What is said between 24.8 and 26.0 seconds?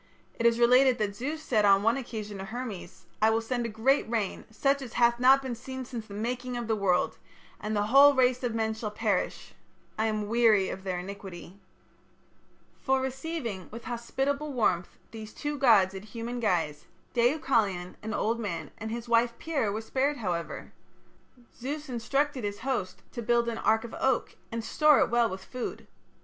it well with food.